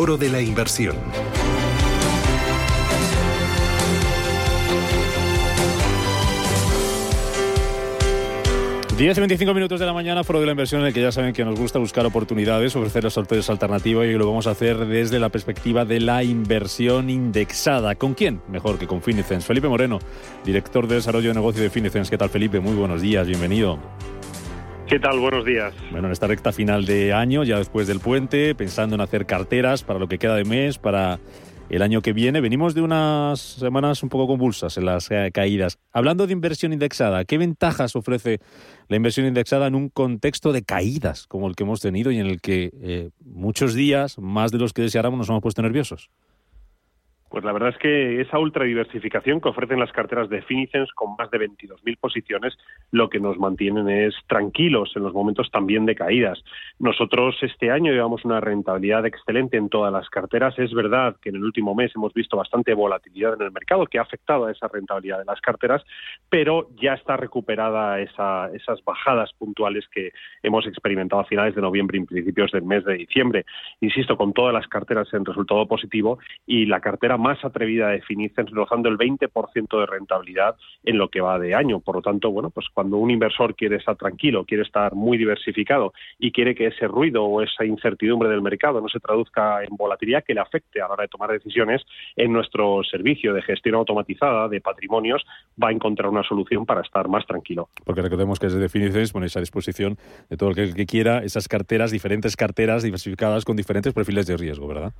[0.00, 0.96] Foro de la Inversión.
[8.96, 11.12] 10 y 25 minutos de la mañana, foro de la inversión en el que ya
[11.12, 15.18] saben que nos gusta buscar oportunidades, ofrecer las alternativas y lo vamos a hacer desde
[15.18, 17.94] la perspectiva de la inversión indexada.
[17.94, 18.40] ¿Con quién?
[18.48, 19.44] Mejor que con Finicens.
[19.44, 19.98] Felipe Moreno,
[20.46, 22.08] director de desarrollo de negocio de Finicens.
[22.08, 22.58] ¿Qué tal, Felipe?
[22.58, 23.78] Muy buenos días, bienvenido.
[24.90, 25.20] ¿Qué tal?
[25.20, 25.72] Buenos días.
[25.92, 29.84] Bueno, en esta recta final de año, ya después del puente, pensando en hacer carteras
[29.84, 31.20] para lo que queda de mes, para
[31.68, 32.40] el año que viene.
[32.40, 35.78] Venimos de unas semanas un poco convulsas en las eh, caídas.
[35.92, 38.40] Hablando de inversión indexada, ¿qué ventajas ofrece
[38.88, 42.26] la inversión indexada en un contexto de caídas como el que hemos tenido y en
[42.26, 46.10] el que eh, muchos días, más de los que deseáramos, nos hemos puesto nerviosos?
[47.30, 51.30] Pues la verdad es que esa ultradiversificación que ofrecen las carteras de Finicens con más
[51.30, 52.58] de 22.000 posiciones
[52.90, 56.42] lo que nos mantienen es tranquilos en los momentos también de caídas.
[56.80, 60.58] Nosotros este año llevamos una rentabilidad excelente en todas las carteras.
[60.58, 64.00] Es verdad que en el último mes hemos visto bastante volatilidad en el mercado que
[64.00, 65.84] ha afectado a esa rentabilidad de las carteras,
[66.28, 70.10] pero ya está recuperada esa, esas bajadas puntuales que
[70.42, 73.44] hemos experimentado a finales de noviembre y principios del mes de diciembre.
[73.80, 78.50] Insisto, con todas las carteras en resultado positivo y la cartera más atrevida de Finicens,
[78.50, 81.80] rozando el 20% de rentabilidad en lo que va de año.
[81.80, 85.92] Por lo tanto, bueno, pues cuando un inversor quiere estar tranquilo, quiere estar muy diversificado
[86.18, 90.24] y quiere que ese ruido o esa incertidumbre del mercado no se traduzca en volatilidad
[90.24, 91.82] que le afecte a la hora de tomar decisiones,
[92.16, 95.24] en nuestro servicio de gestión automatizada de patrimonios
[95.62, 97.68] va a encontrar una solución para estar más tranquilo.
[97.84, 99.96] Porque recordemos que desde Finicens ponéis a disposición
[100.28, 104.66] de todo el que quiera esas carteras, diferentes carteras diversificadas con diferentes perfiles de riesgo,
[104.66, 104.92] ¿verdad?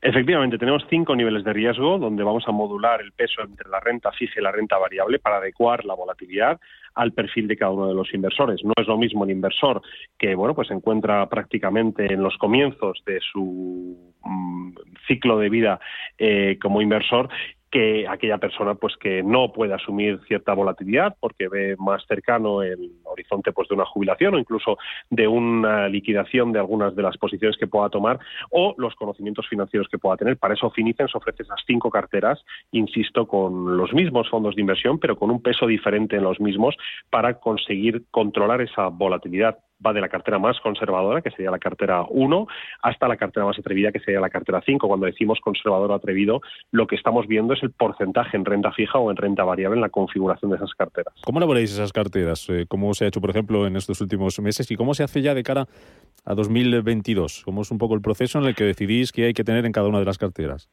[0.00, 4.12] Efectivamente, tenemos cinco niveles de riesgo donde vamos a modular el peso entre la renta
[4.12, 6.60] fija y la renta variable para adecuar la volatilidad
[6.94, 8.62] al perfil de cada uno de los inversores.
[8.62, 9.82] No es lo mismo el inversor
[10.16, 14.72] que bueno pues se encuentra prácticamente en los comienzos de su mm,
[15.08, 15.80] ciclo de vida
[16.16, 17.28] eh, como inversor
[17.70, 22.92] que aquella persona pues que no puede asumir cierta volatilidad porque ve más cercano el
[23.18, 24.78] horizonte pues de una jubilación o incluso
[25.10, 28.18] de una liquidación de algunas de las posiciones que pueda tomar
[28.50, 30.36] o los conocimientos financieros que pueda tener.
[30.36, 32.42] Para eso Finicens ofrece esas cinco carteras,
[32.72, 36.76] insisto, con los mismos fondos de inversión, pero con un peso diferente en los mismos
[37.10, 42.04] para conseguir controlar esa volatilidad va de la cartera más conservadora, que sería la cartera
[42.08, 42.46] 1,
[42.82, 44.86] hasta la cartera más atrevida, que sería la cartera 5.
[44.88, 46.40] Cuando decimos conservador o atrevido,
[46.70, 49.82] lo que estamos viendo es el porcentaje en renta fija o en renta variable en
[49.82, 51.14] la configuración de esas carteras.
[51.24, 52.48] ¿Cómo elaboráis esas carteras?
[52.50, 54.70] Eh, ¿Cómo se ha hecho, por ejemplo, en estos últimos meses?
[54.70, 55.66] ¿Y cómo se hace ya de cara
[56.24, 57.42] a 2022?
[57.44, 59.72] ¿Cómo es un poco el proceso en el que decidís qué hay que tener en
[59.72, 60.68] cada una de las carteras?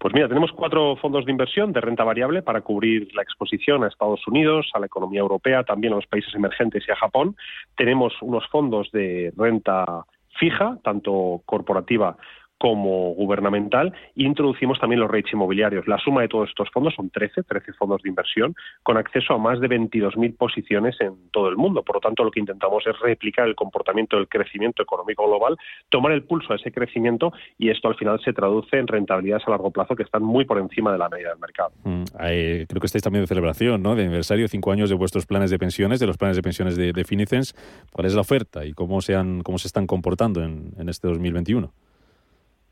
[0.00, 3.88] Pues mira, tenemos cuatro fondos de inversión de renta variable para cubrir la exposición a
[3.88, 7.36] Estados Unidos, a la economía europea, también a los países emergentes y a Japón.
[7.76, 10.06] Tenemos unos fondos de renta
[10.38, 12.16] fija, tanto corporativa
[12.60, 15.88] como gubernamental introducimos también los rates inmobiliarios.
[15.88, 19.38] La suma de todos estos fondos son 13, 13 fondos de inversión con acceso a
[19.38, 21.82] más de 22.000 posiciones en todo el mundo.
[21.82, 25.56] Por lo tanto, lo que intentamos es replicar el comportamiento del crecimiento económico global,
[25.88, 29.52] tomar el pulso a ese crecimiento y esto al final se traduce en rentabilidades a
[29.52, 31.70] largo plazo que están muy por encima de la media del mercado.
[31.84, 33.94] Mm, creo que estáis también de celebración, ¿no?
[33.94, 36.92] De aniversario, cinco años de vuestros planes de pensiones, de los planes de pensiones de,
[36.92, 37.54] de Finicens.
[37.90, 41.08] ¿Cuál es la oferta y cómo se, han, cómo se están comportando en, en este
[41.08, 41.72] 2021?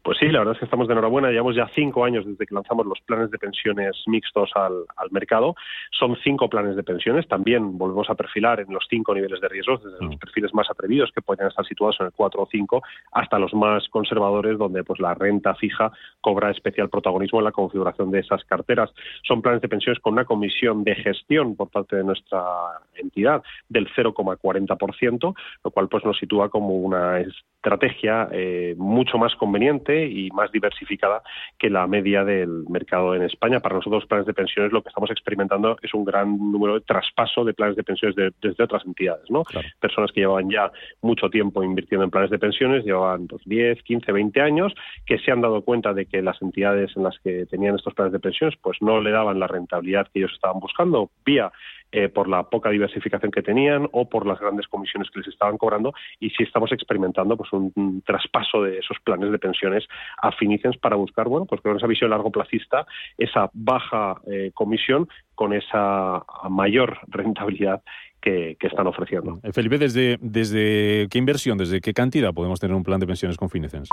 [0.02, 1.30] Pues sí, la verdad es que estamos de enhorabuena.
[1.30, 5.54] Llevamos ya cinco años desde que lanzamos los planes de pensiones mixtos al, mercado.
[5.90, 7.26] Son cinco planes de pensiones.
[7.28, 10.18] También volvemos a perfilar en los cinco niveles de riesgos, desde los mm.
[10.18, 12.82] perfiles más atrevidos, que pueden estar situados en el 4 o 5,
[13.12, 18.10] hasta los más conservadores, donde pues la renta fija cobra especial protagonismo en la configuración
[18.10, 18.90] de esas carteras.
[19.26, 22.42] Son planes de pensiones con una comisión de gestión por parte de nuestra
[22.94, 25.34] entidad del 0,40%,
[25.64, 31.22] lo cual pues nos sitúa como una estrategia eh, mucho más conveniente y más diversificada
[31.58, 33.60] que la media del mercado en España.
[33.60, 37.44] Para nosotros, planes de pensiones, lo que estamos experimentando es un gran número de traspaso
[37.44, 39.30] de planes de pensiones desde otras entidades.
[39.30, 39.44] ¿no?
[39.80, 40.70] Personas que llevaban ya
[41.02, 44.74] mucho tiempo invirtiendo en planes de pensiones, llevaban pues, 10, 15, 20 años,
[45.06, 48.12] que se han dado cuenta de que las entidades en las que tenían estos planes
[48.12, 51.50] de pensiones pues no le daban la rentabilidad que ellos estaban buscando vía
[51.92, 55.56] eh, por la poca diversificación que tenían o por las grandes comisiones que les estaban
[55.56, 59.86] cobrando y si estamos experimentando pues un, traspaso de esos planes de pensiones
[60.20, 62.86] a Finicens para buscar bueno pues con esa visión largo placista
[63.16, 67.82] esa baja eh, comisión con esa mayor rentabilidad
[68.20, 69.40] que, están ofreciendo.
[69.42, 73.36] Eh, Felipe, ¿desde, ¿desde qué inversión, desde qué cantidad podemos tener un plan de pensiones
[73.36, 73.88] con Finicens?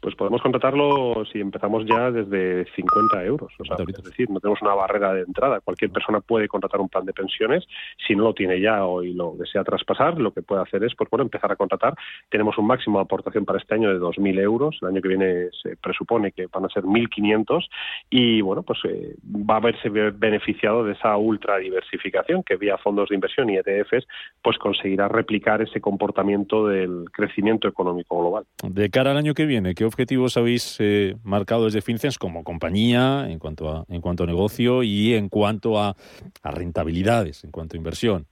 [0.00, 3.52] Pues podemos contratarlo si empezamos ya desde 50 euros.
[3.58, 5.60] O sea, es decir, no tenemos una barrera de entrada.
[5.60, 7.64] Cualquier persona puede contratar un plan de pensiones.
[8.06, 10.94] Si no lo tiene ya o y lo desea traspasar, lo que puede hacer es
[10.94, 11.94] pues, bueno, empezar a contratar.
[12.28, 14.78] Tenemos un máximo de aportación para este año de 2.000 euros.
[14.82, 17.68] El año que viene se presupone que van a ser 1.500
[18.10, 23.08] y bueno, pues eh, va a verse beneficiado de esa ultra diversificación que vía fondos
[23.08, 24.06] de inversión y ETFs
[24.42, 28.44] pues conseguirá replicar ese comportamiento del crecimiento económico global.
[28.62, 33.30] De cara al año que viene, ¿qué objetivos habéis eh, marcado desde FinCENS como compañía
[33.30, 35.94] en cuanto a, en cuanto a negocio y en cuanto a,
[36.42, 38.26] rentabilidades, en cuanto a inversión?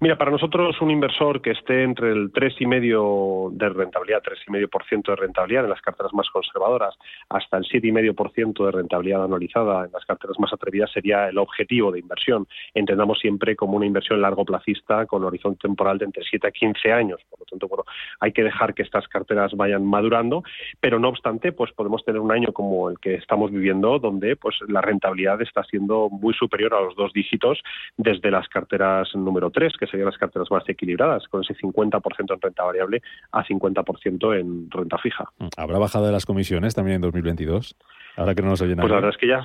[0.00, 5.64] Mira, para nosotros un inversor que esté entre el 3,5% de rentabilidad, 3,5% de rentabilidad
[5.64, 6.94] en las carteras más conservadoras,
[7.28, 11.98] hasta el 7,5% de rentabilidad anualizada en las carteras más atrevidas sería el objetivo de
[11.98, 12.48] inversión.
[12.72, 16.92] Entendamos siempre como una inversión largo plazista con horizonte temporal de entre 7 a 15
[16.92, 17.20] años.
[17.46, 17.84] Por tanto, bueno,
[18.20, 20.42] hay que dejar que estas carteras vayan madurando,
[20.80, 24.56] pero no obstante, pues podemos tener un año como el que estamos viviendo, donde pues
[24.68, 27.62] la rentabilidad está siendo muy superior a los dos dígitos
[27.96, 32.40] desde las carteras número 3, que serían las carteras más equilibradas, con ese 50% en
[32.40, 33.02] renta variable
[33.32, 35.30] a 50% en renta fija.
[35.56, 37.76] ¿Habrá bajado de las comisiones también en 2022?
[38.16, 39.38] Ahora que no nos oyen Pues la verdad es que ya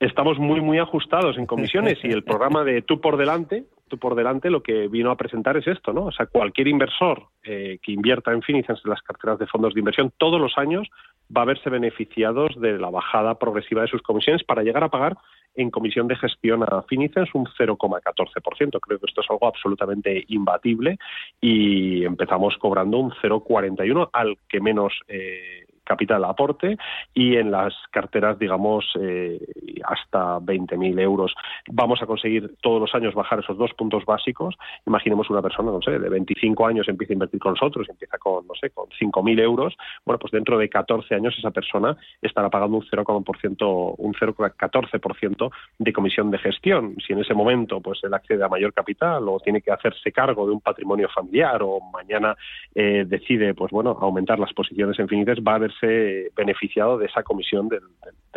[0.00, 4.16] estamos muy, muy ajustados en comisiones y el programa de Tú por Delante, Tú por
[4.16, 6.06] Delante lo que vino a presentar es esto, ¿no?
[6.06, 9.80] O sea, cualquier inversor eh, que invierta en Finicens en las carteras de fondos de
[9.80, 10.88] inversión todos los años
[11.34, 15.16] va a verse beneficiados de la bajada progresiva de sus comisiones para llegar a pagar
[15.54, 18.80] en comisión de gestión a Finicens un 0,14%.
[18.80, 20.98] Creo que esto es algo absolutamente imbatible
[21.40, 26.76] y empezamos cobrando un 0,41 al que menos eh, capital aporte
[27.14, 29.38] y en las carteras, digamos, eh,
[29.84, 31.34] hasta 20.000 euros.
[31.68, 34.54] Vamos a conseguir todos los años bajar esos dos puntos básicos.
[34.86, 38.46] Imaginemos una persona, no sé, de 25 años empieza a invertir con nosotros, empieza con,
[38.46, 39.76] no sé, con 5.000 euros.
[40.04, 45.92] Bueno, pues dentro de 14 años esa persona estará pagando un 0,14% un 0,14% de
[45.92, 46.96] comisión de gestión.
[47.06, 50.46] Si en ese momento pues él accede a mayor capital o tiene que hacerse cargo
[50.46, 52.36] de un patrimonio familiar o mañana
[52.74, 57.68] eh, decide, pues bueno, aumentar las posiciones infinitas, va a haber beneficiado de esa comisión
[57.68, 57.82] del,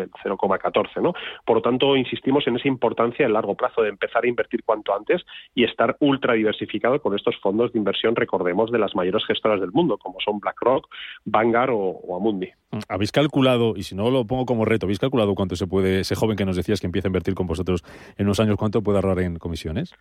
[0.07, 1.01] 0,14.
[1.01, 1.13] ¿no?
[1.45, 4.95] Por lo tanto, insistimos en esa importancia a largo plazo de empezar a invertir cuanto
[4.95, 9.59] antes y estar ultra diversificado con estos fondos de inversión, recordemos, de las mayores gestoras
[9.59, 10.87] del mundo, como son BlackRock,
[11.25, 12.49] Vanguard o, Amundi.
[12.87, 16.15] ¿Habéis calculado, y si no lo pongo como reto, ¿habéis calculado cuánto se puede, ese
[16.15, 17.83] joven que nos decías que empieza a invertir con vosotros
[18.17, 19.95] en unos años, cuánto puede ahorrar en comisiones?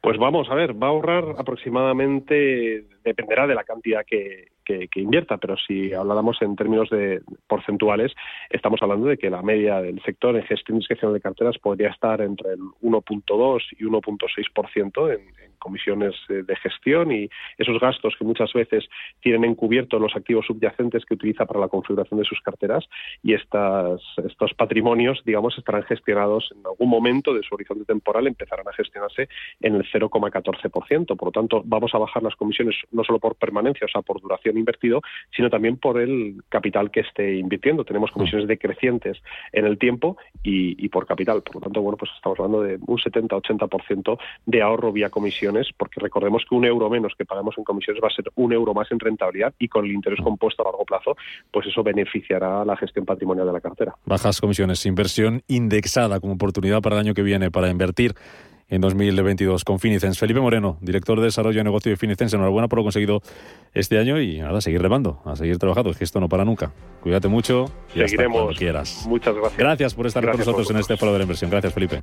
[0.00, 4.48] Pues vamos a ver, va a ahorrar aproximadamente, dependerá de la cantidad que,
[4.88, 8.12] que, invierta, pero si habláramos en términos de porcentuales,
[8.50, 11.88] estamos hablando de que la media del sector en gestión y discreción de carteras podría
[11.88, 17.28] estar entre el 1.2 y 1.6% en, en comisiones eh, de gestión y
[17.58, 18.88] esos gastos que muchas veces
[19.20, 22.84] tienen encubiertos los activos subyacentes que utiliza para la configuración de sus carteras
[23.22, 28.66] y estas, estos patrimonios, digamos, estarán gestionados en algún momento de su horizonte temporal, empezarán
[28.66, 29.28] a gestionarse
[29.60, 31.16] en el 0,14%.
[31.16, 34.20] Por lo tanto, vamos a bajar las comisiones no solo por permanencia, o sea, por
[34.20, 35.02] duración invertido,
[35.34, 37.84] sino también por el capital que esté invirtiendo.
[37.84, 39.18] Tenemos comisiones decrecientes
[39.52, 41.42] en el tiempo y, y por capital.
[41.42, 46.00] Por lo tanto, bueno, pues estamos hablando de un 70-80% de ahorro vía comisiones, porque
[46.00, 48.90] recordemos que un euro menos que pagamos en comisiones va a ser un euro más
[48.92, 51.16] en rentabilidad y con el interés compuesto a largo plazo,
[51.50, 53.94] pues eso beneficiará a la gestión patrimonial de la cartera.
[54.04, 58.14] Bajas comisiones, inversión indexada como oportunidad para el año que viene para invertir
[58.70, 60.18] en 2022 con Finicens.
[60.18, 63.20] Felipe Moreno, director de desarrollo de negocio de Finicens, enhorabuena por lo conseguido
[63.74, 66.72] este año y nada, seguir remando, a seguir trabajando, es que esto no para nunca.
[67.02, 68.48] Cuídate mucho y Seguiremos.
[68.48, 69.04] hasta quieras.
[69.06, 69.58] Muchas gracias.
[69.58, 71.50] Gracias por estar con nosotros en este foro de la inversión.
[71.50, 72.00] Gracias, Felipe.